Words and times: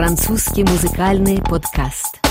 Французский 0.00 0.64
музыкальный 0.64 1.42
подкаст. 1.42 2.29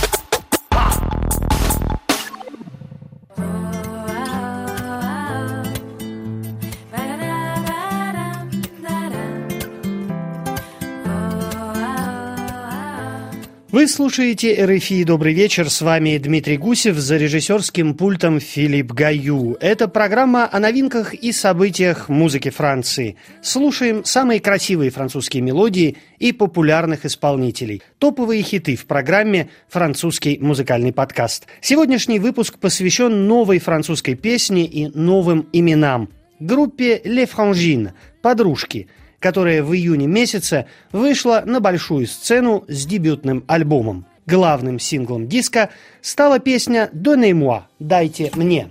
Слушаете 13.89 14.65
РФИ 14.65 15.03
«Добрый 15.03 15.33
вечер». 15.33 15.69
С 15.69 15.81
вами 15.81 16.17
Дмитрий 16.17 16.57
Гусев 16.57 16.95
за 16.95 17.17
режиссерским 17.17 17.95
пультом 17.95 18.39
Филипп 18.39 18.91
Гаю. 18.93 19.57
Это 19.59 19.87
программа 19.87 20.47
о 20.49 20.59
новинках 20.59 21.13
и 21.13 21.31
событиях 21.31 22.07
музыки 22.07 22.49
Франции. 22.49 23.17
Слушаем 23.41 24.05
самые 24.05 24.39
красивые 24.39 24.91
французские 24.91 25.41
мелодии 25.41 25.97
и 26.19 26.31
популярных 26.31 27.05
исполнителей. 27.05 27.81
Топовые 27.97 28.43
хиты 28.43 28.75
в 28.75 28.85
программе 28.85 29.49
«Французский 29.67 30.37
музыкальный 30.39 30.93
подкаст». 30.93 31.47
Сегодняшний 31.59 32.19
выпуск 32.19 32.59
посвящен 32.59 33.27
новой 33.27 33.59
французской 33.59 34.13
песне 34.13 34.65
и 34.65 34.87
новым 34.87 35.49
именам. 35.51 36.09
Группе 36.39 37.01
«Les 37.03 37.29
Frangines»– 37.29 37.91
«Подружки», 38.21 38.87
которая 39.19 39.63
в 39.63 39.73
июне 39.73 40.07
месяце 40.07 40.65
вышла 40.91 41.43
на 41.45 41.59
большую 41.59 42.07
сцену 42.07 42.65
с 42.67 42.85
дебютным 42.85 43.43
альбомом. 43.47 44.05
Главным 44.25 44.79
синглом 44.79 45.27
диска 45.27 45.69
стала 46.01 46.39
песня 46.39 46.89
«Donnez-moi»– 46.93 47.61
«Дайте 47.79 48.31
мне». 48.35 48.69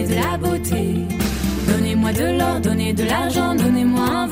donnez 0.00 0.06
de 0.06 0.14
la 0.14 0.36
beauté. 0.36 0.94
Donnez-moi 1.68 2.12
de 2.12 2.38
l'or, 2.38 2.60
donnez 2.60 2.92
de 2.92 3.04
l'argent, 3.04 3.54
donnez-moi 3.54 4.04
un 4.04 4.26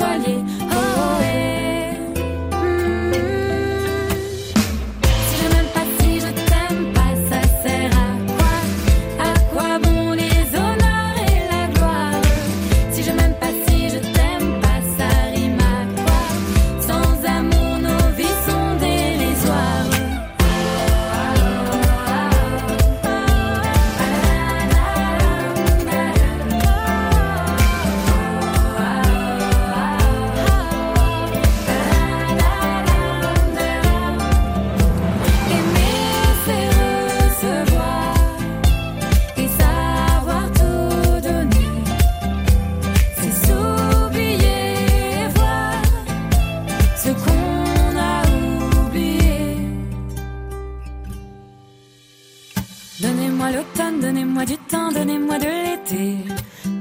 L'automne, 53.54 54.00
donnez-moi 54.00 54.44
du 54.44 54.58
temps, 54.58 54.92
donnez-moi 54.92 55.38
de 55.38 55.44
l'été. 55.44 56.16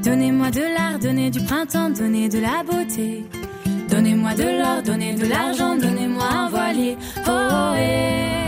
Donnez-moi 0.03 0.51
de 0.51 0.61
l'art, 0.61 0.99
donnez 0.99 1.29
du 1.29 1.41
printemps, 1.43 1.89
donnez 1.89 2.27
de 2.27 2.39
la 2.39 2.61
beauté. 2.63 3.23
Donnez-moi 3.89 4.33
de 4.33 4.43
l'or, 4.43 4.83
donnez 4.83 5.13
de 5.13 5.27
l'argent, 5.27 5.77
donnez-moi 5.77 6.25
un 6.25 6.49
voilier. 6.49 6.97
Oh. 7.25 7.31
oh 7.31 7.73
eh. 7.77 8.46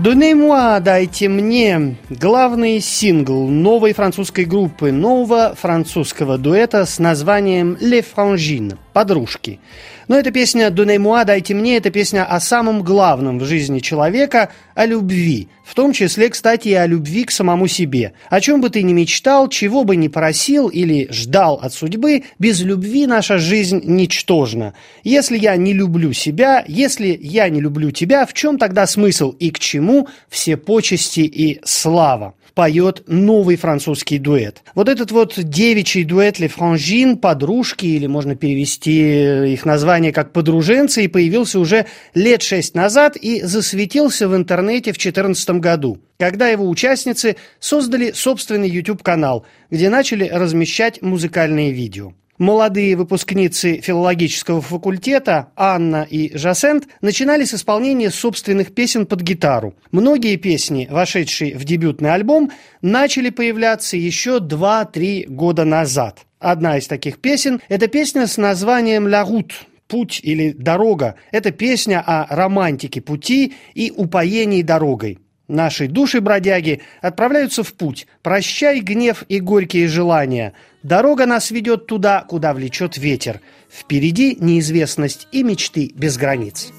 «Дайте 0.00 1.28
мне»– 1.28 1.96
главный 2.08 2.80
сингл 2.80 3.48
новой 3.48 3.92
французской 3.92 4.44
группы, 4.44 4.92
нового 4.92 5.56
французского 5.60 6.38
дуэта 6.38 6.86
с 6.86 7.00
названием 7.00 7.76
«Les 7.80 8.04
Frangines»– 8.14 8.76
«Подружки». 8.92 9.60
Но 10.08 10.18
эта 10.18 10.30
песня 10.30 10.68
«Donnez-moi», 10.68 11.24
«Дайте 11.24 11.54
мне»– 11.54 11.76
это 11.78 11.90
песня 11.90 12.24
о 12.24 12.40
самом 12.40 12.82
главном 12.82 13.38
в 13.38 13.44
жизни 13.44 13.80
человека, 13.80 14.50
о 14.74 14.86
любви. 14.86 15.48
В 15.64 15.74
том 15.74 15.92
числе, 15.92 16.30
кстати, 16.30 16.68
и 16.68 16.72
о 16.72 16.86
любви 16.86 17.24
к 17.24 17.30
самому 17.30 17.68
себе. 17.68 18.14
О 18.30 18.40
чем 18.40 18.62
бы 18.62 18.70
ты 18.70 18.82
ни 18.82 18.94
мечтал, 18.94 19.48
чего 19.48 19.84
бы 19.84 19.96
ни 19.96 20.08
просил 20.08 20.68
или 20.68 21.08
ждал 21.10 21.60
от 21.62 21.74
судьбы, 21.74 22.24
без 22.38 22.62
любви 22.62 23.06
наша 23.06 23.36
жизнь 23.36 23.82
ничтожна. 23.84 24.72
Если 25.04 25.36
я 25.36 25.56
не 25.56 25.74
люблю 25.74 26.14
себя, 26.14 26.64
если 26.66 27.18
я 27.20 27.50
не 27.50 27.60
люблю 27.60 27.90
тебя, 27.90 28.24
в 28.24 28.32
чем 28.32 28.56
тогда 28.56 28.86
смысл 28.86 29.32
и 29.32 29.50
к 29.50 29.58
чему 29.58 30.08
все 30.30 30.56
почести 30.56 31.20
и 31.20 31.60
слава? 31.64 32.34
поет 32.58 33.04
новый 33.06 33.54
французский 33.54 34.18
дуэт. 34.18 34.64
Вот 34.74 34.88
этот 34.88 35.12
вот 35.12 35.34
девичий 35.36 36.02
дуэт 36.02 36.40
«Ле 36.40 36.48
Франжин», 36.48 37.16
«Подружки», 37.16 37.86
или 37.86 38.08
можно 38.08 38.34
перевести 38.34 38.87
их 38.90 39.64
название 39.64 40.12
как 40.12 40.32
«Подруженцы», 40.32 41.04
и 41.04 41.08
появился 41.08 41.58
уже 41.58 41.86
лет 42.14 42.42
шесть 42.42 42.74
назад 42.74 43.16
и 43.16 43.42
засветился 43.42 44.28
в 44.28 44.36
интернете 44.36 44.92
в 44.92 44.98
2014 44.98 45.50
году, 45.60 45.98
когда 46.18 46.48
его 46.48 46.68
участницы 46.68 47.36
создали 47.60 48.12
собственный 48.12 48.68
YouTube-канал, 48.68 49.46
где 49.70 49.90
начали 49.90 50.28
размещать 50.28 51.02
музыкальные 51.02 51.72
видео. 51.72 52.12
Молодые 52.38 52.94
выпускницы 52.94 53.80
филологического 53.80 54.62
факультета 54.62 55.48
Анна 55.56 56.06
и 56.08 56.36
Жасент 56.38 56.86
начинали 57.00 57.44
с 57.44 57.52
исполнения 57.54 58.12
собственных 58.12 58.74
песен 58.74 59.06
под 59.06 59.22
гитару. 59.22 59.74
Многие 59.90 60.36
песни, 60.36 60.86
вошедшие 60.88 61.56
в 61.58 61.64
дебютный 61.64 62.14
альбом, 62.14 62.52
начали 62.80 63.30
появляться 63.30 63.96
еще 63.96 64.38
2-3 64.38 65.26
года 65.26 65.64
назад. 65.64 66.27
Одна 66.40 66.78
из 66.78 66.86
таких 66.86 67.18
песен– 67.18 67.60
это 67.68 67.88
песня 67.88 68.26
с 68.26 68.36
названием 68.36 69.08
«La 69.08 69.24
route», 69.24 69.52
«Путь» 69.88 70.20
или 70.22 70.52
«Дорога». 70.52 71.16
Это 71.32 71.50
песня 71.50 72.00
о 72.06 72.26
романтике 72.34 73.00
пути 73.00 73.54
и 73.74 73.90
упоении 73.90 74.62
дорогой. 74.62 75.18
Наши 75.48 75.88
души-бродяги 75.88 76.82
отправляются 77.00 77.62
в 77.62 77.72
путь. 77.72 78.06
Прощай 78.22 78.80
гнев 78.80 79.24
и 79.28 79.40
горькие 79.40 79.88
желания. 79.88 80.52
Doroga 80.84 81.26
нас 81.26 81.50
ведет 81.50 81.86
туда, 81.86 82.24
куда 82.28 82.52
влечет 82.52 82.98
ветер. 82.98 83.40
Впереди 83.70 84.36
неизвестность 84.38 85.26
и 85.32 85.42
мечты 85.42 85.90
без 85.94 86.18
границ. 86.18 86.70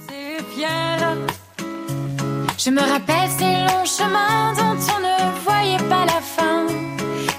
Je 2.57 2.71
me 2.71 2.81
rappelle 2.81 3.29
ces 3.39 3.55
longs 3.67 3.85
chemins 3.85 4.53
dont 4.53 4.77
on 4.93 4.99
ne 4.99 5.15
voyait 5.45 5.89
pas 5.89 6.05
la 6.05 6.19
fin. 6.21 6.67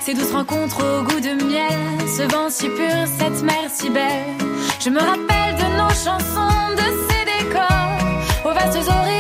Ces 0.04 0.14
douces 0.14 0.32
rencontres 0.32 0.80
au 0.82 1.02
goût 1.04 1.20
de 1.20 1.34
miel, 1.44 1.99
ce 2.20 2.34
vent 2.34 2.50
si 2.50 2.68
pur, 2.68 3.06
cette 3.18 3.42
mer 3.42 3.66
si 3.72 3.88
belle. 3.88 4.36
Je 4.78 4.90
me 4.90 4.98
rappelle 4.98 5.54
de 5.62 5.68
nos 5.78 5.90
chansons, 6.04 6.74
de 6.80 6.88
ces 7.06 7.24
décors, 7.32 7.98
aux 8.44 8.52
vastes 8.52 8.76
horizons, 8.76 9.19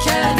can 0.00 0.37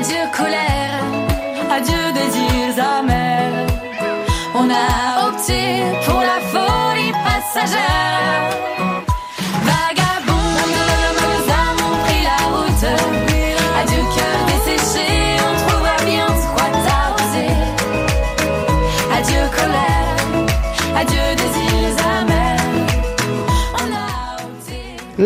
Adieu 0.00 0.14
colère, 0.32 1.02
adieu 1.68 2.12
désirs 2.14 2.84
amers. 2.84 3.66
On 4.54 4.70
a 4.70 5.26
opté 5.26 5.82
pour 6.06 6.20
la 6.20 6.38
folie 6.52 7.12
passagère. 7.26 8.87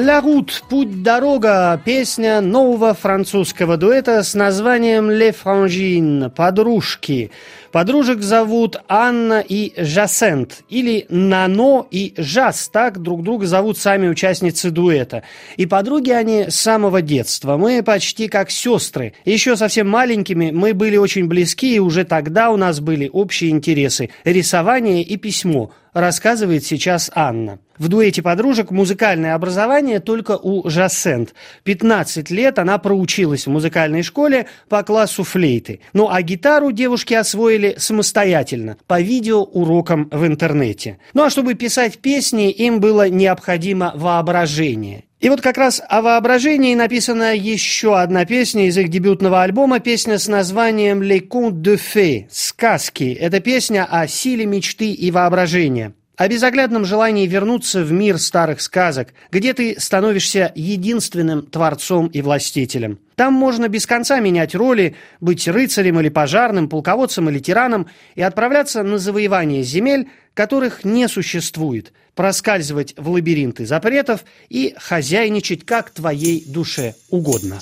Opté. 0.02 0.06
«Ля 0.06 0.20
Рут. 0.20 0.64
Путь 0.68 1.02
дорога»– 1.02 1.80
песня 1.84 2.40
нового 2.40 2.94
французского 2.94 3.76
дуэта 3.76 4.22
с 4.22 4.34
названием 4.34 5.10
«Ле 5.10 5.32
Франжин»– 5.32 6.30
«Подружки». 6.36 7.30
Подружек 7.70 8.20
зовут 8.20 8.76
Анна 8.86 9.42
и 9.46 9.72
Жасент, 9.82 10.62
или 10.68 11.06
Нано 11.08 11.86
и 11.90 12.12
Жас, 12.18 12.68
так 12.68 13.00
друг 13.00 13.22
друга 13.22 13.46
зовут 13.46 13.78
сами 13.78 14.08
участницы 14.08 14.70
дуэта. 14.70 15.22
И 15.56 15.64
подруги 15.64 16.10
они 16.10 16.50
с 16.50 16.56
самого 16.56 17.00
детства. 17.00 17.56
Мы 17.56 17.82
почти 17.82 18.28
как 18.28 18.50
сестры. 18.50 19.14
Еще 19.24 19.56
совсем 19.56 19.88
маленькими 19.88 20.50
мы 20.50 20.74
были 20.74 20.98
очень 20.98 21.28
близки, 21.28 21.74
и 21.74 21.78
уже 21.78 22.04
тогда 22.04 22.50
у 22.50 22.58
нас 22.58 22.80
были 22.80 23.08
общие 23.10 23.50
интересы– 23.50 24.10
рисование 24.24 25.02
и 25.02 25.16
письмо– 25.16 25.70
рассказывает 25.92 26.64
сейчас 26.64 27.10
Анна. 27.14 27.58
В 27.82 27.88
дуэте 27.88 28.22
подружек 28.22 28.70
музыкальное 28.70 29.34
образование 29.34 29.98
только 29.98 30.38
у 30.40 30.70
Жасент. 30.70 31.34
15 31.64 32.30
лет 32.30 32.60
она 32.60 32.78
проучилась 32.78 33.48
в 33.48 33.50
музыкальной 33.50 34.04
школе 34.04 34.46
по 34.68 34.84
классу 34.84 35.24
флейты. 35.24 35.80
Ну 35.92 36.08
а 36.08 36.22
гитару 36.22 36.70
девушки 36.70 37.12
освоили 37.14 37.74
самостоятельно, 37.78 38.76
по 38.86 39.00
видеоурокам 39.00 40.08
в 40.12 40.24
интернете. 40.24 40.98
Ну 41.12 41.24
а 41.24 41.30
чтобы 41.30 41.54
писать 41.54 41.98
песни, 41.98 42.52
им 42.52 42.78
было 42.78 43.08
необходимо 43.08 43.90
воображение. 43.96 45.02
И 45.18 45.28
вот 45.28 45.40
как 45.40 45.58
раз 45.58 45.82
о 45.88 46.02
воображении 46.02 46.76
написана 46.76 47.34
еще 47.34 47.98
одна 47.98 48.24
песня 48.24 48.68
из 48.68 48.78
их 48.78 48.90
дебютного 48.90 49.42
альбома, 49.42 49.80
песня 49.80 50.20
с 50.20 50.28
названием 50.28 51.02
«Les 51.02 51.26
contes 51.26 51.60
de 51.60 51.76
fées»– 51.76 52.26
«Сказки». 52.30 53.12
Это 53.12 53.40
песня 53.40 53.88
о 53.90 54.06
силе 54.06 54.46
мечты 54.46 54.92
и 54.92 55.10
воображения 55.10 55.94
о 56.16 56.28
безоглядном 56.28 56.84
желании 56.84 57.26
вернуться 57.26 57.82
в 57.82 57.90
мир 57.90 58.18
старых 58.18 58.60
сказок, 58.60 59.08
где 59.30 59.54
ты 59.54 59.80
становишься 59.80 60.52
единственным 60.54 61.42
творцом 61.42 62.08
и 62.08 62.20
властителем. 62.20 62.98
Там 63.16 63.32
можно 63.32 63.68
без 63.68 63.86
конца 63.86 64.20
менять 64.20 64.54
роли, 64.54 64.96
быть 65.20 65.48
рыцарем 65.48 66.00
или 66.00 66.08
пожарным, 66.10 66.68
полководцем 66.68 67.30
или 67.30 67.38
тираном 67.38 67.88
и 68.14 68.22
отправляться 68.22 68.82
на 68.82 68.98
завоевание 68.98 69.62
земель, 69.62 70.10
которых 70.34 70.84
не 70.84 71.08
существует, 71.08 71.92
проскальзывать 72.14 72.94
в 72.96 73.08
лабиринты 73.08 73.64
запретов 73.64 74.24
и 74.48 74.74
хозяйничать 74.76 75.64
как 75.64 75.90
твоей 75.90 76.44
душе 76.46 76.94
угодно. 77.08 77.60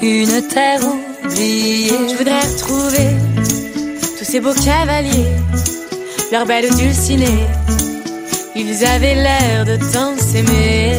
Une 0.00 0.42
terre 0.48 1.07
Je 1.30 2.16
voudrais 2.16 2.40
retrouver 2.40 3.16
tous 4.18 4.24
ces 4.24 4.40
beaux 4.40 4.54
cavaliers, 4.54 5.36
leurs 6.32 6.46
belles 6.46 6.74
dulcinées. 6.74 7.46
Ils 8.56 8.84
avaient 8.84 9.14
l'air 9.14 9.64
de 9.64 9.76
tant 9.92 10.16
s'aimer. 10.16 10.98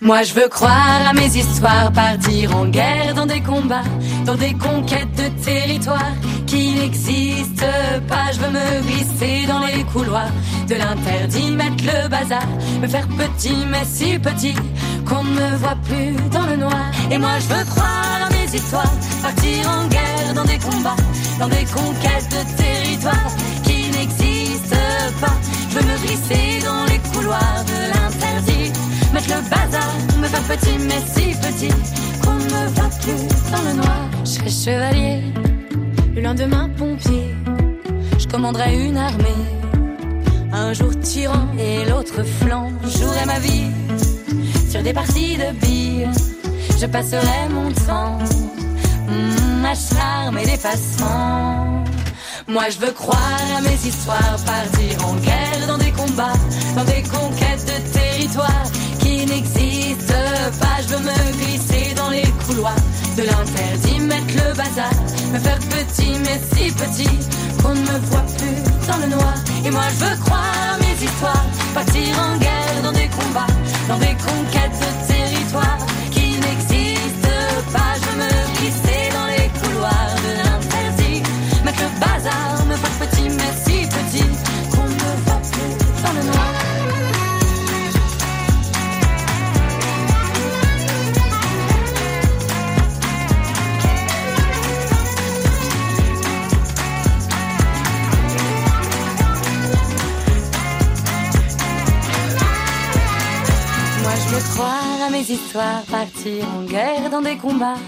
Moi 0.00 0.22
je 0.22 0.34
veux 0.34 0.48
croire 0.48 1.08
à 1.08 1.12
mes 1.12 1.26
histoires, 1.26 1.92
partir 1.92 2.56
en 2.56 2.66
guerre 2.66 3.14
dans 3.14 3.26
des 3.26 3.40
combats, 3.40 3.84
dans 4.24 4.34
des 4.34 4.54
conquêtes 4.54 5.14
de 5.16 5.44
territoires 5.44 6.14
qui 6.46 6.74
n'existent 6.74 7.66
pas. 8.08 8.32
Je 8.32 8.40
veux 8.40 8.50
me 8.50 8.82
glisser 8.82 9.46
dans 9.46 9.64
les 9.66 9.84
couloirs 9.84 10.32
de 10.68 10.74
l'interdit, 10.74 11.50
mettre 11.52 11.84
le 11.84 12.08
bazar, 12.08 12.46
me 12.80 12.88
faire 12.88 13.06
petit 13.08 13.66
mais 13.70 13.84
si 13.84 14.18
petit 14.18 14.54
qu'on 15.08 15.22
ne 15.22 15.30
me 15.30 15.56
voit 15.56 15.76
plus 15.84 16.14
dans 16.30 16.46
le 16.46 16.56
noir. 16.56 16.90
Et 17.10 17.18
moi 17.18 17.32
je 17.38 17.54
veux 17.54 17.64
croire 17.64 18.29
histoires, 18.54 18.92
partir 19.22 19.68
en 19.68 19.86
guerre 19.88 20.34
dans 20.34 20.44
des 20.44 20.58
combats, 20.58 20.96
dans 21.38 21.48
des 21.48 21.64
conquêtes 21.64 22.28
de 22.30 22.56
territoires 22.56 23.32
qui 23.64 23.90
n'existent 23.90 24.76
pas. 25.20 25.36
Je 25.70 25.78
veux 25.78 25.84
me 25.84 25.98
glisser 25.98 26.64
dans 26.64 26.84
les 26.86 26.98
couloirs 27.12 27.64
de 27.66 27.78
l'interdit, 27.92 28.72
mettre 29.12 29.28
le 29.28 29.42
bazar, 29.50 29.94
me 30.20 30.26
faire 30.26 30.42
petit 30.42 30.78
mais 30.88 31.00
si 31.06 31.36
petit 31.38 31.74
qu'on 32.22 32.34
me 32.34 32.66
voit 32.74 32.90
plus 33.02 33.52
dans 33.52 33.62
le 33.68 33.76
noir. 33.76 34.10
Je 34.24 34.30
serai 34.30 34.50
chevalier, 34.50 35.22
le 36.14 36.22
lendemain 36.22 36.68
pompier, 36.76 37.34
je 38.18 38.26
commanderai 38.26 38.86
une 38.86 38.96
armée. 38.96 39.44
Un 40.52 40.72
jour 40.72 40.90
tyran 41.00 41.46
et 41.58 41.88
l'autre 41.88 42.24
flanc, 42.24 42.72
jouerai 42.82 43.24
ma 43.26 43.38
vie 43.38 43.68
sur 44.68 44.82
des 44.82 44.92
parties 44.92 45.36
de 45.36 45.52
billes. 45.60 46.08
Je 46.78 46.86
passerai 46.86 47.48
mon 47.50 47.70
temps 47.72 48.18
mm, 49.08 49.64
à 49.64 49.74
charme 49.74 50.38
et 50.38 50.46
des 50.46 50.56
passements. 50.56 51.84
Moi 52.48 52.64
je 52.70 52.78
veux 52.84 52.92
croire 52.92 53.40
à 53.56 53.60
mes 53.60 53.86
histoires, 53.86 54.36
partir 54.44 55.06
en 55.06 55.14
guerre 55.16 55.66
dans 55.68 55.78
des 55.78 55.92
combats, 55.92 56.38
dans 56.74 56.84
des 56.84 57.02
conquêtes 57.02 57.64
de 57.66 57.92
territoires 57.92 58.66
qui 58.98 59.26
n'existent 59.26 60.14
pas. 60.60 60.82
Je 60.82 60.94
veux 60.94 61.02
me 61.04 61.32
glisser 61.38 61.94
dans 61.94 62.10
les 62.10 62.26
couloirs 62.46 62.74
de 63.16 63.22
l'interdit, 63.22 64.00
mettre 64.00 64.34
le 64.34 64.54
bazar, 64.54 64.90
me 65.32 65.38
faire 65.38 65.58
petit 65.58 66.12
mais 66.24 66.40
si 66.52 66.72
petit 66.72 67.18
qu'on 67.62 67.74
ne 67.74 67.80
me 67.80 67.98
voit 68.10 68.26
plus 68.38 68.88
dans 68.88 68.98
le 68.98 69.06
noir. 69.14 69.34
Et 69.64 69.70
moi 69.70 69.84
je 69.90 70.04
veux 70.04 70.16
croire 70.24 70.74
à 70.74 70.78
mes 70.78 71.04
histoires, 71.04 71.46
partir 71.74 72.08
en 72.18 72.36
guerre 72.38 72.82
dans 72.82 72.92
des 72.92 73.08
combats, 73.08 73.54
dans 73.88 73.98
des 73.98 74.16
conquêtes 74.26 74.78
de 74.80 75.12
territoires 75.12 75.89
Bah, 77.72 77.94
je 78.02 78.16
me 78.16 78.29
partir 105.90 106.44
en 106.56 106.64
guerre 106.64 107.10
dans 107.10 107.22
des 107.22 107.36
combats, 107.36 107.78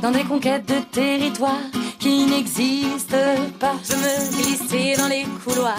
dans 0.00 0.10
des 0.10 0.24
conquêtes 0.24 0.66
de 0.66 0.80
territoires 0.90 1.68
qui 1.98 2.24
n'existent 2.24 3.16
pas. 3.58 3.74
Je 3.84 3.94
me 3.94 4.42
glisser 4.42 4.94
dans 4.96 5.08
les 5.08 5.26
couloirs 5.44 5.76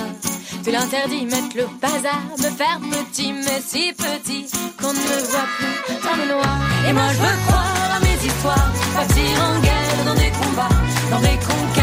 de 0.64 0.72
l'interdit, 0.72 1.26
mettre 1.26 1.56
le 1.56 1.66
bazar, 1.82 2.22
me 2.38 2.50
faire 2.50 2.80
petit 2.92 3.34
mais 3.34 3.62
si 3.62 3.94
petit 3.94 4.46
qu'on 4.80 4.94
ne 4.94 5.00
me 5.00 5.20
voit 5.30 5.48
plus 5.58 5.96
dans 6.04 6.16
le 6.16 6.32
noir. 6.32 6.58
Et 6.88 6.94
moi 6.94 7.08
je 7.14 7.20
veux 7.20 7.38
croire 7.48 7.96
à 7.96 8.00
mes 8.00 8.26
histoires, 8.26 8.72
partir 8.94 9.44
en 9.44 9.60
guerre 9.62 10.06
dans 10.06 10.16
des 10.16 10.32
combats, 10.32 10.76
dans 11.10 11.22
des 11.22 11.38
conquêtes 11.38 11.79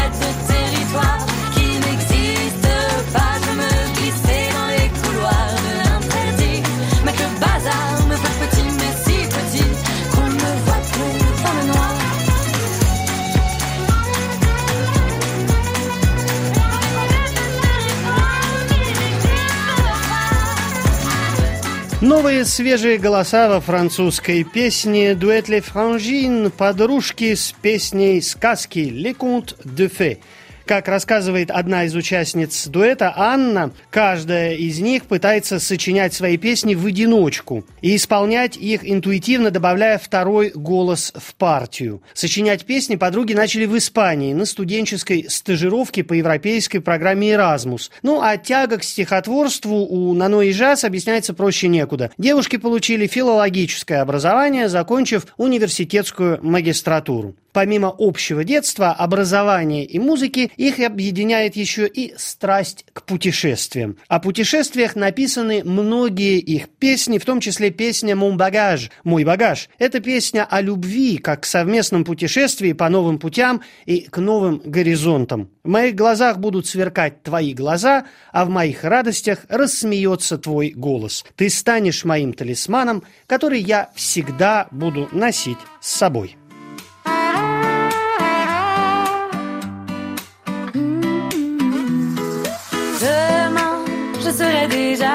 Новые 22.07 22.45
свежие 22.45 22.97
голоса 22.97 23.49
во 23.49 23.59
французской 23.59 24.45
песне 24.45 25.13
«Дуэт 25.13 25.49
ле 25.49 25.59
франжин» 25.59 26.51
подружки 26.51 27.35
с 27.35 27.53
песней 27.61 28.21
сказки 28.21 28.79
«Le 28.79 29.13
Conte 29.13 29.57
de 29.65 29.89
Fées». 29.89 30.19
Как 30.67 30.89
рассказывает 30.89 31.49
одна 31.49 31.85
из 31.85 31.95
участниц 31.95 32.67
дуэта, 32.67 33.13
Анна, 33.15 33.71
каждая 33.89 34.53
из 34.55 34.81
них 34.81 35.05
пытается 35.05 35.61
сочинять 35.61 36.13
свои 36.13 36.35
песни 36.35 36.75
в 36.75 36.85
одиночку 36.85 37.63
и 37.81 37.95
исполнять 37.95 38.57
их 38.57 38.81
интуитивно, 38.83 39.49
добавляя 39.49 39.97
второй 39.97 40.51
голос 40.53 41.13
в 41.15 41.35
партию. 41.35 42.01
Сочинять 42.13 42.65
песни 42.65 42.97
подруги 42.97 43.31
начали 43.31 43.65
в 43.65 43.77
Испании 43.77 44.33
на 44.33 44.45
студенческой 44.45 45.27
стажировке 45.29 46.03
по 46.03 46.11
европейской 46.11 46.79
программе 46.79 47.31
«Эразмус». 47.31 47.89
Ну, 48.01 48.19
а 48.21 48.35
тяга 48.35 48.79
к 48.79 48.83
стихотворству 48.83 49.85
у 49.85 50.13
Нано 50.13 50.41
и 50.41 50.51
Жас 50.51 50.83
объясняется 50.83 51.33
проще 51.33 51.69
некуда. 51.69 52.11
Девушки 52.17 52.57
получили 52.57 53.07
филологическое 53.07 54.01
образование, 54.01 54.67
закончив 54.67 55.27
университетскую 55.37 56.39
магистратуру. 56.41 57.35
Помимо 57.53 57.93
общего 57.97 58.43
детства, 58.43 58.91
образования 58.91 59.85
и 59.85 59.99
музыки, 59.99 60.51
их 60.57 60.79
объединяет 60.79 61.55
еще 61.55 61.87
и 61.87 62.13
страсть 62.17 62.85
к 62.93 63.03
путешествиям. 63.03 63.97
О 64.07 64.19
путешествиях 64.19 64.95
написаны 64.95 65.63
многие 65.63 66.39
их 66.39 66.69
песни, 66.69 67.17
в 67.17 67.25
том 67.25 67.39
числе 67.39 67.71
песня 67.71 68.15
«Мон 68.15 68.37
багаж»– 68.37 68.91
«Мой 69.03 69.23
багаж». 69.23 69.69
Это 69.79 69.99
песня 69.99 70.45
о 70.49 70.61
любви, 70.61 71.17
как 71.17 71.41
к 71.41 71.45
совместном 71.45 72.05
путешествии 72.05 72.73
по 72.73 72.89
новым 72.89 73.19
путям 73.19 73.61
и 73.85 74.01
к 74.01 74.17
новым 74.17 74.61
горизонтам. 74.63 75.49
В 75.63 75.69
моих 75.69 75.95
глазах 75.95 76.39
будут 76.39 76.67
сверкать 76.67 77.23
твои 77.23 77.53
глаза, 77.53 78.05
а 78.31 78.45
в 78.45 78.49
моих 78.49 78.83
радостях 78.83 79.45
рассмеется 79.49 80.37
твой 80.37 80.71
голос. 80.71 81.25
Ты 81.35 81.49
станешь 81.49 82.05
моим 82.05 82.33
талисманом, 82.33 83.03
который 83.25 83.61
я 83.61 83.89
всегда 83.95 84.67
буду 84.71 85.09
носить 85.11 85.57
с 85.81 85.91
собой. 85.91 86.37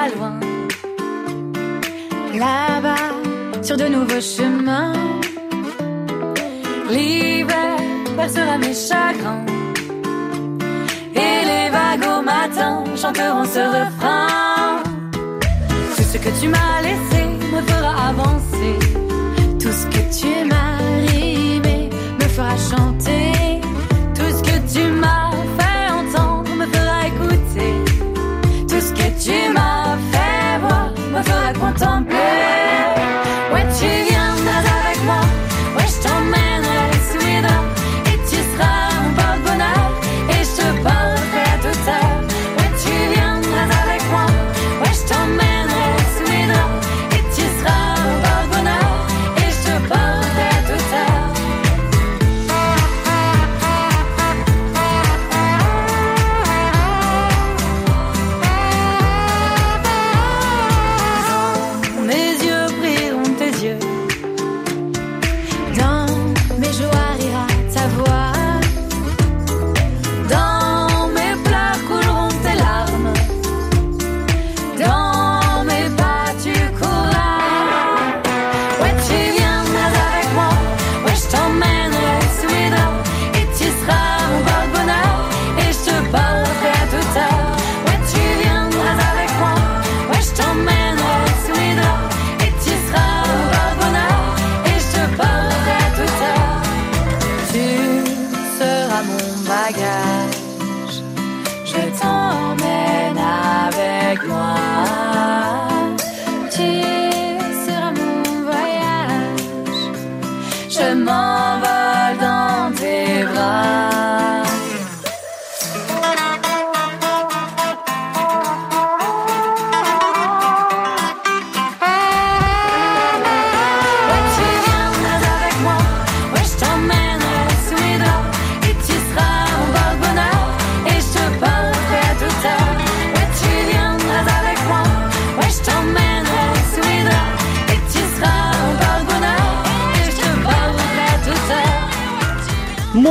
Loin. 0.09 0.39
Là-bas, 2.33 3.61
sur 3.61 3.77
de 3.77 3.87
nouveaux 3.87 4.21
chemins, 4.21 4.93
l'hiver 6.89 7.77
percera 8.15 8.57
mes 8.57 8.73
chagrins. 8.73 9.45
Et 11.15 11.45
les 11.49 11.69
vagues 11.69 12.07
au 12.17 12.21
matin 12.21 12.83
chanteront 12.95 13.45
ce 13.45 13.59
refrain. 13.59 14.83
Tout 15.95 16.03
ce 16.11 16.17
que 16.17 16.29
tu 16.39 16.47
m'as 16.47 16.81
laissé 16.81 17.23
me 17.53 17.61
fera 17.61 18.09
avancer. 18.09 18.75
Tout 19.61 19.71
ce 19.71 19.85
que 19.93 20.01
tu 20.19 20.31
m'as 20.49 20.77
rimé 21.07 21.89
me 22.19 22.27
fera 22.27 22.55
chanter. 22.57 23.32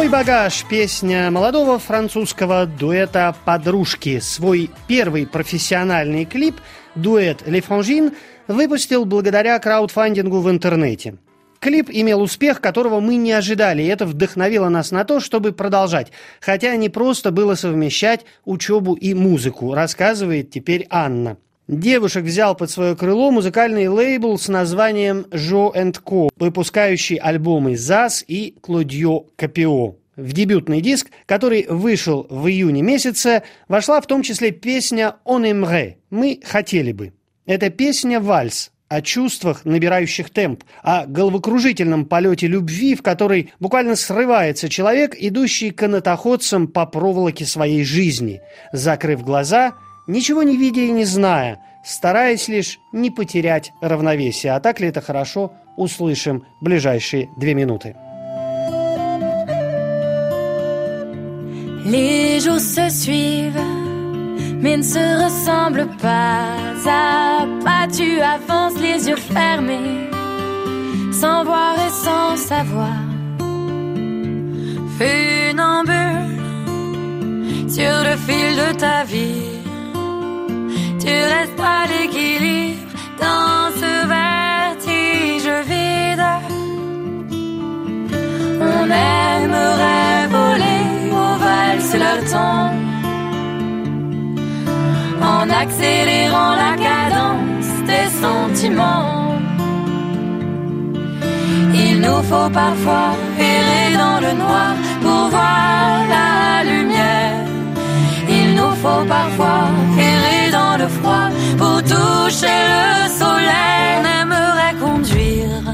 «Мой 0.03 0.11
багаж»– 0.11 0.65
песня 0.69 1.31
молодого 1.31 1.79
французского 1.79 2.67
дуэта 2.67 3.37
«Подружки». 3.45 4.19
Свой 4.19 4.69
первый 4.89 5.29
профессиональный 5.29 6.25
клип 6.25 6.57
дуэт 6.97 7.47
«Ле 7.47 7.61
Франжин» 7.61 8.11
выпустил 8.49 9.05
благодаря 9.05 9.57
краудфандингу 9.61 10.41
в 10.41 10.51
интернете. 10.51 11.19
Клип 11.61 11.89
имел 11.89 12.21
успех, 12.21 12.61
которого 12.61 12.99
мы 12.99 13.15
не 13.15 13.31
ожидали, 13.31 13.85
и 13.85 13.87
это 13.87 14.05
вдохновило 14.05 14.69
нас 14.69 14.91
на 14.91 15.05
то, 15.05 15.21
чтобы 15.21 15.53
продолжать. 15.53 16.11
Хотя 16.41 16.75
не 16.75 16.89
просто 16.89 17.31
было 17.31 17.55
совмещать 17.55 18.25
учебу 18.45 18.95
и 18.95 19.15
музыку, 19.15 19.73
рассказывает 19.73 20.51
теперь 20.51 20.85
Анна. 20.91 21.37
Девушек 21.73 22.25
взял 22.25 22.55
под 22.55 22.71
свое 22.71 22.95
крыло 22.95 23.31
музыкальный 23.31 23.89
лейбл 23.89 24.39
с 24.39 24.49
названием 24.49 25.25
«Жо 25.33 25.73
Co», 25.75 26.29
выпускающий 26.37 27.17
альбомы 27.17 27.79
«ЗАС» 27.79 28.27
и 28.29 28.55
«Клодьо 28.61 29.25
Капио». 29.37 29.95
В 30.15 30.33
дебютный 30.35 30.83
диск, 30.83 31.07
который 31.25 31.65
вышел 31.67 32.27
в 32.29 32.47
июне 32.47 32.83
месяце, 32.83 33.45
вошла 33.69 34.03
в 34.03 34.07
том 34.07 34.21
числе 34.21 34.51
песня 34.51 35.17
«On 35.25 35.51
aimerait» 35.51 35.95
«Мы 36.11 36.41
хотели 36.45 36.93
бы». 36.93 37.15
Это 37.47 37.71
песня-вальс 37.71 38.71
о 38.91 39.01
чувствах, 39.01 39.65
набирающих 39.65 40.29
темп, 40.29 40.65
о 40.83 41.07
головокружительном 41.07 42.05
полете 42.05 42.49
любви, 42.49 42.95
в 42.95 43.01
который 43.01 43.51
буквально 43.61 43.97
срывается 43.97 44.69
человек, 44.69 45.17
идущий 45.19 45.71
канатоходцем 45.71 46.69
по 46.69 46.85
проволоке 46.85 47.47
своей 47.47 47.83
жизни, 47.83 48.43
закрыв 48.75 49.23
глаза, 49.23 49.73
ничего 50.07 50.43
не 50.43 50.57
видя 50.57 50.81
и 50.81 50.91
не 50.91 51.05
зная, 51.05 51.61
стараясь 51.85 52.49
лишь 52.49 52.79
не 52.93 53.11
потерять 53.11 53.73
равновесие. 53.81 54.53
А 54.53 54.61
так 54.61 54.81
ли 54.81 54.89
это 54.89 55.01
хорошо, 55.01 55.53
услышим 55.77 56.45
в 56.61 56.65
ближайшие 56.65 57.31
две 57.37 57.55
минуты. 57.55 57.97
Les 61.85 62.39
jours 62.41 62.61
se 62.61 62.89
suivent, 62.89 63.61
mais 64.63 64.77
ne 64.77 64.83
se 64.83 65.25
ressemblent 65.25 65.89
pas. 66.01 66.73
À 66.87 67.47
pas, 67.65 67.87
tu 67.89 68.21
avances 68.21 68.79
les 68.81 69.09
yeux 69.09 69.17
fermés, 69.17 70.09
sans 71.13 71.45
voir 71.45 71.75
et 71.75 71.91
sans 71.91 72.37
savoir. 72.37 72.99
Funambule 74.99 76.39
sur 77.69 77.95
le 78.09 78.17
fil 78.27 78.57
de 78.57 78.79
ta 78.79 79.05
vie, 79.05 79.62
Tu 81.05 81.09
restes 81.09 81.59
à 81.59 81.81
l'équilibre 81.91 82.79
dans 83.19 83.73
ce 83.81 83.93
vertige 84.17 85.53
vide. 85.71 86.25
On 88.61 88.85
aimerait 88.85 90.27
voler 90.37 90.87
au 91.11 91.31
valse 91.45 91.95
leur 92.05 92.21
temps 92.31 92.71
en 95.23 95.51
accélérant 95.51 96.55
la 96.65 96.75
cadence 96.87 97.73
des 97.91 98.09
sentiments. 98.25 99.39
Il 101.75 102.01
nous 102.01 102.23
faut 102.31 102.51
parfois 102.63 103.11
errer 103.41 103.97
dans 104.03 104.21
le 104.27 104.33
noir 104.45 104.73
pour 105.01 105.23
voir 105.31 106.07
la 106.15 106.63
lumière. 106.71 107.45
Il 108.29 108.55
nous 108.55 108.75
faut 108.83 109.05
parfois 109.09 109.67
pour 111.57 111.83
toucher 111.83 112.61
le 112.73 113.09
soleil. 113.21 113.93
On 113.99 114.05
aimerait 114.21 114.77
conduire 114.81 115.65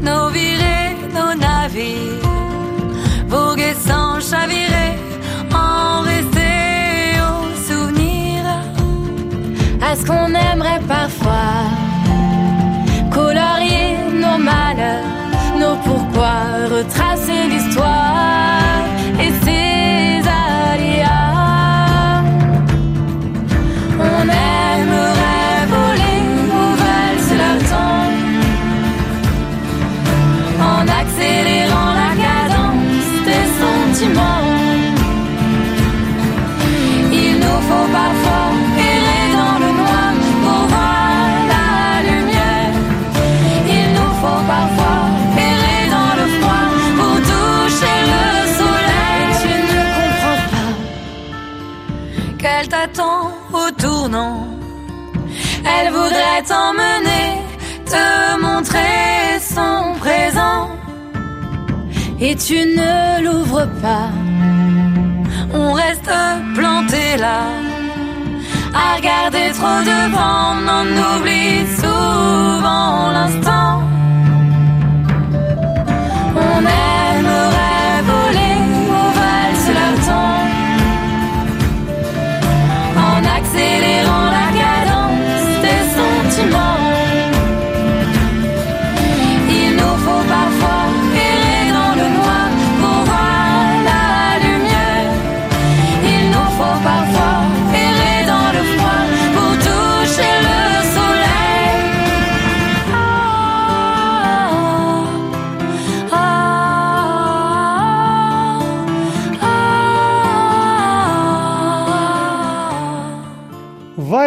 nos 0.00 0.28
virées, 0.30 0.96
nos 1.12 1.34
navires, 1.34 2.30
voguer 3.28 3.74
sans 3.74 4.20
chavirer, 4.20 4.92
en 5.52 6.02
rester 6.02 7.20
au 7.30 7.38
souvenir. 7.68 8.42
Est-ce 9.88 10.04
qu'on 10.06 10.30
aimerait 10.48 10.84
parfois 10.88 11.60
colorier 13.10 13.96
nos 14.12 14.38
malheurs, 14.38 15.58
nos 15.58 15.76
pourquoi, 15.86 16.34
retracer 16.70 17.48
l'histoire? 17.50 18.63
Tu 62.36 62.54
ne 62.54 63.22
l'ouvres 63.22 63.66
pas. 63.80 64.10
On 65.54 65.72
reste 65.72 66.10
planté 66.54 67.16
là. 67.16 67.42
À 68.74 68.96
regarder 68.96 69.52
trop 69.52 69.80
devant, 69.92 70.56
on 70.78 70.86
oublie 71.10 71.64
souvent 71.76 73.10
l'instant. 73.12 73.82
On 76.36 76.58
aimerait 76.58 76.93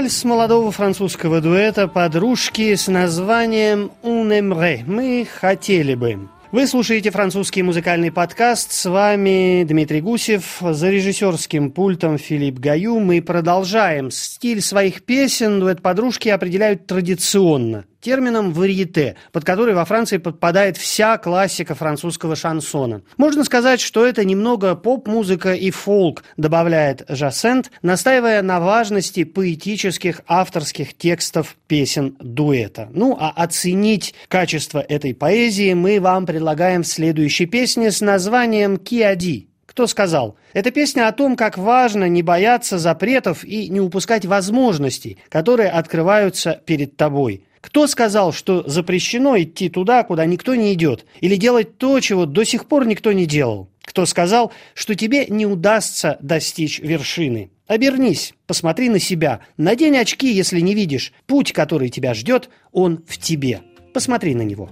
Вальс 0.07 0.23
молодого 0.23 0.71
французского 0.71 1.41
дуэта 1.41 1.89
«Подружки» 1.89 2.73
с 2.75 2.87
названием 2.87 3.91
«Un 4.03 4.29
aimerait»– 4.31 4.83
«Мы 4.87 5.27
хотели 5.29 5.95
бы». 5.95 6.29
Вы 6.53 6.65
слушаете 6.65 7.11
французский 7.11 7.61
музыкальный 7.61 8.09
подкаст. 8.09 8.71
С 8.71 8.89
вами 8.89 9.65
Дмитрий 9.65 9.99
Гусев. 9.99 10.59
За 10.61 10.89
режиссерским 10.89 11.71
пультом 11.71 12.17
Филипп 12.17 12.57
Гаю. 12.57 13.01
Мы 13.01 13.21
продолжаем. 13.21 14.09
Стиль 14.09 14.61
своих 14.61 15.03
песен 15.03 15.59
дуэт 15.59 15.81
«Подружки» 15.81 16.29
определяют 16.29 16.87
традиционно 16.87 17.83
термином 18.01 18.51
«варьете», 18.51 19.15
под 19.31 19.43
который 19.43 19.73
во 19.73 19.85
Франции 19.85 20.17
подпадает 20.17 20.77
вся 20.77 21.17
классика 21.17 21.75
французского 21.75 22.35
шансона. 22.35 23.01
Можно 23.17 23.43
сказать, 23.43 23.81
что 23.81 24.05
это 24.05 24.23
немного 24.25 24.75
поп-музыка 24.75 25.53
и 25.53 25.71
фолк, 25.71 26.23
добавляет 26.37 27.03
Жасент, 27.07 27.71
настаивая 27.81 28.41
на 28.41 28.59
важности 28.59 29.23
поэтических 29.23 30.21
авторских 30.27 30.95
текстов 30.95 31.57
песен 31.67 32.15
дуэта. 32.19 32.89
Ну, 32.91 33.17
а 33.19 33.31
оценить 33.31 34.13
качество 34.27 34.79
этой 34.79 35.13
поэзии 35.13 35.73
мы 35.73 35.99
вам 35.99 36.25
предлагаем 36.25 36.83
в 36.83 36.87
следующей 36.87 37.45
песне 37.45 37.91
с 37.91 38.01
названием 38.01 38.77
«Киади». 38.77 39.49
Кто 39.77 39.85
сказал? 39.85 40.37
Это 40.53 40.71
песня 40.71 41.07
о 41.07 41.11
том, 41.11 41.35
как 41.35 41.57
важно 41.57 42.09
не 42.09 42.23
бояться 42.23 42.79
запретов 42.79 43.43
и 43.43 43.69
не 43.69 43.79
упускать 43.79 44.25
возможностей, 44.25 45.19
которые 45.29 45.69
открываются 45.69 46.59
перед 46.65 46.97
тобой. 46.97 47.43
Кто 47.61 47.87
сказал, 47.87 48.31
что 48.33 48.63
запрещено 48.67 49.37
идти 49.37 49.69
туда, 49.69 50.03
куда 50.03 50.25
никто 50.25 50.55
не 50.55 50.73
идет, 50.73 51.05
или 51.21 51.35
делать 51.35 51.77
то, 51.77 51.99
чего 51.99 52.25
до 52.25 52.43
сих 52.43 52.65
пор 52.65 52.85
никто 52.85 53.11
не 53.11 53.25
делал? 53.25 53.69
Кто 53.83 54.05
сказал, 54.05 54.51
что 54.73 54.95
тебе 54.95 55.25
не 55.27 55.45
удастся 55.45 56.17
достичь 56.21 56.79
вершины? 56.79 57.51
Обернись, 57.67 58.33
посмотри 58.45 58.89
на 58.89 58.99
себя, 58.99 59.41
надень 59.57 59.97
очки, 59.97 60.31
если 60.31 60.59
не 60.59 60.73
видишь. 60.73 61.13
Путь, 61.25 61.51
который 61.51 61.89
тебя 61.89 62.13
ждет, 62.13 62.49
он 62.71 63.03
в 63.07 63.17
тебе. 63.17 63.61
Посмотри 63.93 64.35
на 64.35 64.43
него. 64.43 64.69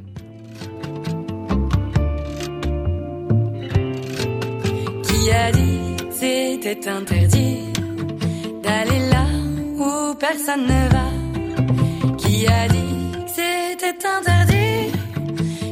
C'était 6.65 6.89
interdit 6.89 7.71
d'aller 8.63 9.09
là 9.11 9.25
où 9.77 10.15
personne 10.15 10.65
ne 10.65 10.91
va 10.91 11.24
Qui 12.45 12.51
a 12.51 12.67
dit 12.67 13.11
que 13.25 13.31
c'était 13.37 14.07
interdit 14.17 14.91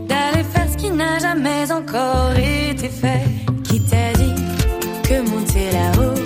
d'aller 0.08 0.44
faire 0.44 0.68
ce 0.72 0.76
qui 0.76 0.90
n'a 0.90 1.20
jamais 1.20 1.72
encore 1.72 2.32
été 2.36 2.90
fait. 2.90 3.22
Qui 3.64 3.80
t'a 3.82 4.12
dit 4.14 4.34
que 5.04 5.22
monter 5.30 5.70
là-haut 5.72 6.20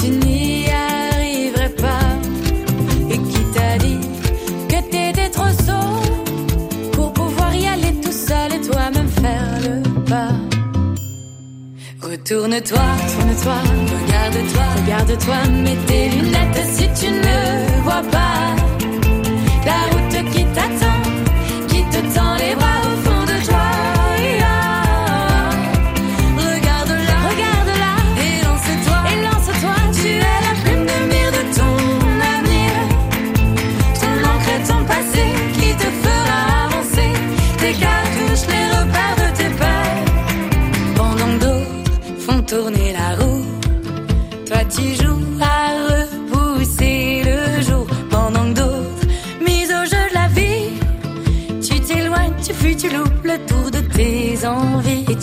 tu 0.00 0.08
n'y 0.08 0.66
arriverais 0.68 1.74
pas? 1.84 2.08
Et 3.12 3.18
qui 3.18 3.44
t'a 3.54 3.78
dit 3.78 4.00
que 4.68 4.90
t'étais 4.90 5.30
trop 5.30 5.52
sot 5.66 6.90
pour 6.90 7.12
pouvoir 7.12 7.54
y 7.54 7.64
aller 7.68 7.94
tout 8.02 8.10
seul 8.10 8.54
et 8.54 8.60
toi-même 8.60 9.08
faire 9.08 9.52
le 9.66 10.04
pas? 10.10 10.34
Retourne-toi, 12.02 12.86
tourne-toi, 13.12 13.58
regarde-toi, 13.94 14.64
regarde-toi, 14.78 15.36
mets 15.62 15.78
tes 15.86 16.08
lunettes 16.08 16.66
si 16.72 16.88
tu 16.98 17.12
ne 17.12 17.82
vois 17.84 18.02
pas 18.10 18.71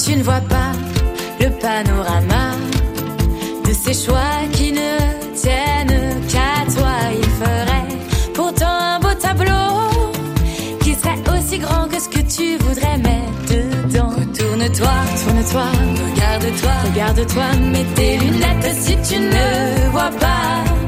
tu 0.10 0.16
ne 0.16 0.24
vois 0.24 0.42
pas 0.42 0.72
le 1.40 1.50
panorama 1.52 2.46
de 3.68 3.74
ces 3.74 3.94
choix 3.94 4.38
qui 4.54 4.72
ne 4.72 4.92
tiennent 5.36 6.02
qu'à 6.32 6.56
toi. 6.76 6.96
Il 7.22 7.30
ferait 7.42 7.88
pourtant 8.34 8.78
un 8.96 9.00
beau 9.00 9.14
tableau 9.22 9.70
qui 10.82 10.96
serait 10.96 11.22
aussi 11.38 11.60
grand 11.60 11.88
que 11.88 12.00
ce 12.02 12.10
que 12.10 12.22
tu 12.36 12.58
voudrais 12.58 12.98
mettre 12.98 13.42
dedans. 13.52 14.10
Retourne-toi, 14.10 14.96
tourne-toi, 15.22 15.68
regarde-toi, 16.08 16.72
regarde-toi, 16.88 17.44
mets 17.72 17.90
tes 17.96 18.18
lunettes 18.18 18.76
si 18.82 18.96
tu 19.08 19.20
ne 19.20 19.90
vois 19.92 20.12
pas 20.20 20.79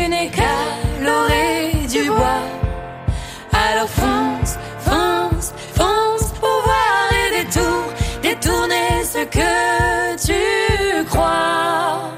tu 0.00 0.08
n'es 0.08 0.30
du 1.88 2.08
bois. 2.08 2.44
Alors 3.52 3.88
fonce, 3.88 4.54
fonce, 4.78 5.52
fonce 5.74 6.28
pour 6.40 6.56
voir 6.64 7.00
les 7.12 7.44
détours, 7.44 7.92
détourner 8.22 8.90
ce 9.04 9.22
que 9.36 9.52
tu 10.26 11.04
crois. 11.06 12.12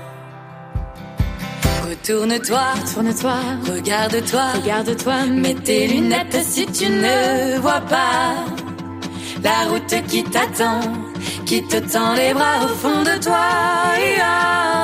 Retourne-toi, 1.88 2.66
Tourne-toi, 2.92 3.38
regarde-toi, 3.72 4.44
regarde-toi, 4.56 5.26
mets 5.26 5.54
tes 5.54 5.86
lunettes 5.88 6.40
si 6.42 6.66
tu 6.66 6.88
ne 6.88 7.58
vois 7.58 7.80
pas 7.80 8.34
la 9.42 9.68
route 9.68 10.06
qui 10.08 10.22
t'attend, 10.24 10.80
qui 11.46 11.62
te 11.66 11.78
tend 11.78 12.14
les 12.14 12.32
bras 12.32 12.64
au 12.64 12.68
fond 12.68 13.02
de 13.02 13.22
toi. 13.22 14.81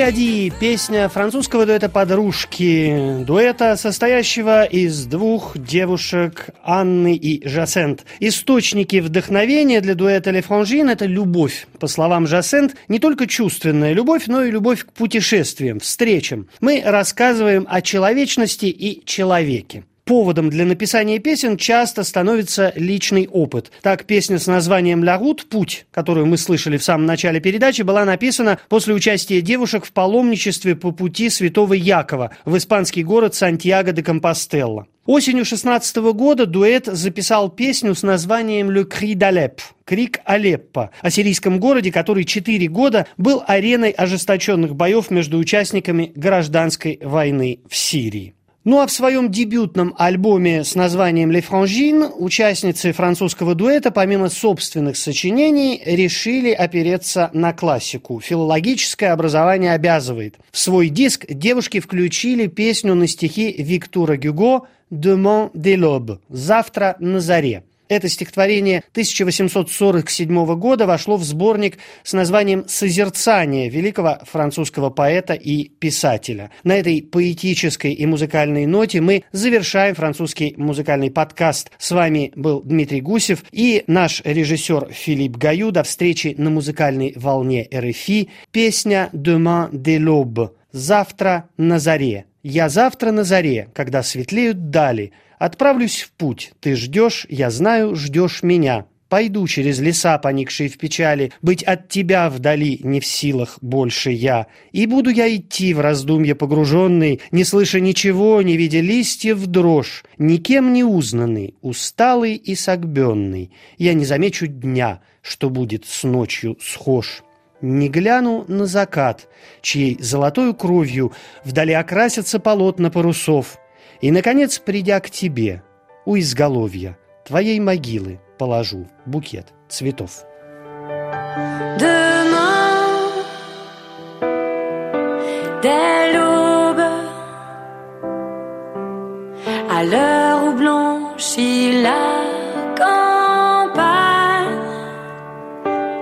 Киади– 0.00 0.50
песня 0.60 1.10
французского 1.10 1.66
дуэта 1.66 1.90
«Подружки». 1.90 3.22
Дуэта, 3.26 3.76
состоящего 3.76 4.64
из 4.64 5.04
двух 5.04 5.58
девушек 5.58 6.46
Анны 6.64 7.14
и 7.14 7.46
Жасент. 7.46 8.06
Источники 8.18 9.00
вдохновения 9.00 9.82
для 9.82 9.94
дуэта 9.94 10.30
«Ле 10.30 10.40
Франжин»– 10.40 10.88
это 10.90 11.04
любовь. 11.04 11.66
По 11.78 11.86
словам 11.86 12.26
Жасент, 12.26 12.76
не 12.88 12.98
только 12.98 13.26
чувственная 13.26 13.92
любовь, 13.92 14.22
но 14.26 14.42
и 14.42 14.50
любовь 14.50 14.86
к 14.86 14.92
путешествиям, 14.94 15.80
встречам. 15.80 16.48
Мы 16.62 16.80
рассказываем 16.82 17.66
о 17.68 17.82
человечности 17.82 18.64
и 18.64 19.04
человеке. 19.04 19.84
Поводом 20.10 20.50
для 20.50 20.64
написания 20.64 21.20
песен 21.20 21.56
часто 21.56 22.02
становится 22.02 22.72
личный 22.74 23.28
опыт. 23.28 23.70
Так, 23.80 24.06
песня 24.06 24.40
с 24.40 24.48
названием 24.48 25.04
«Ля 25.04 25.16
Рут» 25.16 25.48
«Путь», 25.48 25.86
которую 25.92 26.26
мы 26.26 26.36
слышали 26.36 26.78
в 26.78 26.82
самом 26.82 27.06
начале 27.06 27.38
передачи, 27.38 27.82
была 27.82 28.04
написана 28.04 28.58
после 28.68 28.92
участия 28.92 29.40
девушек 29.40 29.84
в 29.84 29.92
паломничестве 29.92 30.74
по 30.74 30.90
пути 30.90 31.30
святого 31.30 31.74
Якова 31.74 32.32
в 32.44 32.56
испанский 32.56 33.04
город 33.04 33.36
Сантьяго 33.36 33.92
де 33.92 34.02
Компостелло. 34.02 34.88
Осенью 35.06 35.44
16 35.44 35.96
года 36.12 36.44
дуэт 36.44 36.86
записал 36.86 37.48
песню 37.48 37.94
с 37.94 38.02
названием 38.02 38.68
«Le 38.68 38.82
Cri 38.84 39.14
d'Alep»– 39.14 39.60
«Крик 39.84 40.22
Алеппо» 40.24 40.90
о 41.02 41.10
сирийском 41.10 41.60
городе, 41.60 41.92
который 41.92 42.24
четыре 42.24 42.66
года 42.66 43.06
был 43.16 43.44
ареной 43.46 43.90
ожесточенных 43.90 44.74
боев 44.74 45.10
между 45.10 45.38
участниками 45.38 46.10
гражданской 46.16 46.98
войны 47.00 47.60
в 47.68 47.76
Сирии. 47.76 48.34
Ну 48.62 48.80
а 48.80 48.86
в 48.86 48.92
своем 48.92 49.30
дебютном 49.30 49.94
альбоме 49.96 50.64
с 50.64 50.74
названием 50.74 51.30
«Le 51.30 51.42
Frangin» 51.42 52.12
участницы 52.18 52.92
французского 52.92 53.54
дуэта, 53.54 53.90
помимо 53.90 54.28
собственных 54.28 54.98
сочинений, 54.98 55.80
решили 55.86 56.50
опереться 56.50 57.30
на 57.32 57.54
классику. 57.54 58.20
Филологическое 58.20 59.14
образование 59.14 59.72
обязывает. 59.72 60.36
В 60.52 60.58
свой 60.58 60.90
диск 60.90 61.24
девушки 61.30 61.80
включили 61.80 62.48
песню 62.48 62.94
на 62.94 63.06
стихи 63.06 63.50
Виктора 63.56 64.18
Гюго 64.18 64.66
«Demain 64.90 65.50
de 65.54 65.76
l'aube»– 65.76 66.18
«Завтра 66.28 66.96
на 66.98 67.20
заре». 67.20 67.64
Это 67.90 68.08
стихотворение 68.08 68.84
1847 68.92 70.54
года 70.54 70.86
вошло 70.86 71.16
в 71.16 71.24
сборник 71.24 71.78
с 72.04 72.12
названием 72.12 72.64
«Созерцание» 72.68 73.68
великого 73.68 74.20
французского 74.22 74.90
поэта 74.90 75.32
и 75.34 75.68
писателя. 75.68 76.52
На 76.62 76.76
этой 76.76 77.02
поэтической 77.02 77.92
и 77.92 78.06
музыкальной 78.06 78.66
ноте 78.66 79.00
мы 79.00 79.24
завершаем 79.32 79.96
французский 79.96 80.54
музыкальный 80.56 81.10
подкаст. 81.10 81.72
С 81.78 81.90
вами 81.90 82.30
был 82.36 82.62
Дмитрий 82.62 83.00
Гусев 83.00 83.42
и 83.50 83.82
наш 83.88 84.22
режиссер 84.24 84.92
Филипп 84.92 85.36
Гаю. 85.36 85.72
До 85.72 85.82
встречи 85.82 86.36
на 86.38 86.48
музыкальной 86.48 87.14
волне 87.16 87.68
РФИ. 87.74 88.28
Песня 88.52 89.10
«Demain 89.12 89.72
de 89.72 89.98
l'aube»– 89.98 90.50
«Завтра 90.70 91.48
на 91.56 91.80
заре». 91.80 92.26
«Я 92.44 92.68
завтра 92.68 93.10
на 93.10 93.24
заре, 93.24 93.68
когда 93.74 94.04
светлеют 94.04 94.70
дали». 94.70 95.12
Отправлюсь 95.40 96.02
в 96.02 96.12
путь. 96.12 96.52
Ты 96.60 96.76
ждешь, 96.76 97.26
я 97.30 97.50
знаю, 97.50 97.96
ждешь 97.96 98.42
меня. 98.42 98.84
Пойду 99.08 99.48
через 99.48 99.80
леса, 99.80 100.18
поникшие 100.18 100.68
в 100.68 100.76
печали, 100.76 101.32
Быть 101.40 101.62
от 101.62 101.88
тебя 101.88 102.28
вдали 102.28 102.78
не 102.82 103.00
в 103.00 103.06
силах 103.06 103.56
больше 103.62 104.10
я. 104.10 104.48
И 104.72 104.84
буду 104.84 105.08
я 105.08 105.34
идти 105.34 105.72
в 105.72 105.80
раздумье 105.80 106.34
погруженный, 106.34 107.22
Не 107.30 107.44
слыша 107.44 107.80
ничего, 107.80 108.42
не 108.42 108.58
видя 108.58 108.80
листьев 108.80 109.46
дрожь, 109.46 110.04
Никем 110.18 110.74
не 110.74 110.84
узнанный, 110.84 111.54
усталый 111.62 112.34
и 112.34 112.54
согбенный. 112.54 113.50
Я 113.78 113.94
не 113.94 114.04
замечу 114.04 114.46
дня, 114.46 115.00
что 115.22 115.48
будет 115.48 115.86
с 115.86 116.04
ночью 116.04 116.58
схож. 116.60 117.22
Не 117.62 117.88
гляну 117.88 118.44
на 118.46 118.66
закат, 118.66 119.26
чьей 119.62 119.96
золотою 120.00 120.52
кровью 120.52 121.12
Вдали 121.44 121.72
окрасятся 121.72 122.40
полотна 122.40 122.90
парусов, 122.90 123.58
и, 124.00 124.10
наконец, 124.10 124.58
придя 124.58 125.00
к 125.00 125.10
тебе, 125.10 125.62
у 126.04 126.18
изголовья 126.18 126.98
твоей 127.24 127.60
могилы 127.60 128.20
положу 128.38 128.88
букет 129.06 129.48
цветов. 129.68 130.24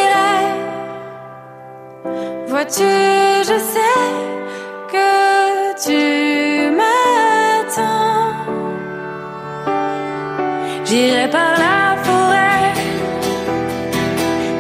Vois-tu, 2.69 2.85
je 3.51 3.59
sais 3.73 4.09
que 4.93 5.09
tu 5.85 6.71
m'attends. 6.77 8.33
J'irai 10.85 11.29
par 11.31 11.53
la 11.65 11.97
forêt, 12.05 12.75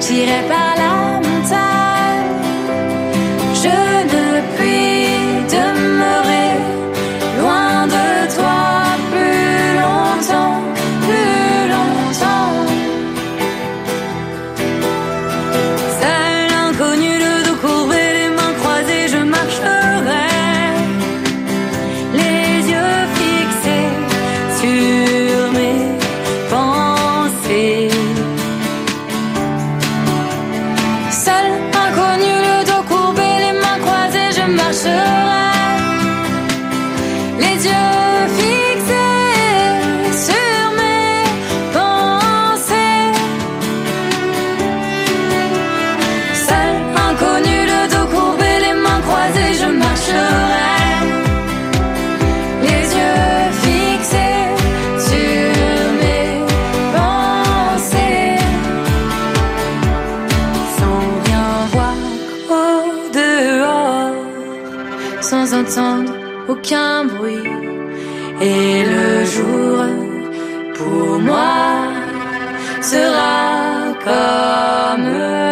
j'irai 0.00 0.42
par 0.48 0.70
la 0.76 0.77
entendre 65.54 66.12
aucun 66.48 67.04
bruit. 67.04 67.50
Et 68.40 68.84
le 68.84 69.24
jour, 69.24 69.84
pour 70.74 71.18
moi, 71.20 71.88
sera 72.80 73.94
comme 74.04 75.47